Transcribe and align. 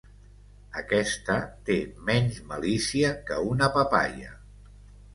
Aquesta 0.79 1.35
té 1.69 1.77
menys 2.09 2.41
malícia 2.55 3.15
que 3.31 3.41
una 3.55 3.73
papaia. 3.81 4.39